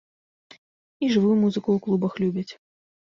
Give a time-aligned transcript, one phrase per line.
[1.03, 2.53] І жывую музыку ў клубах любяць.